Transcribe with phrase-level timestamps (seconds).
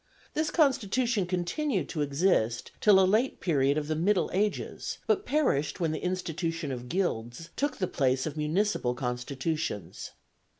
[0.33, 5.79] This constitution continued to exist till a late period of the middle ages, but perished
[5.79, 10.09] when the institution of guilds took the place of municipal constitutions.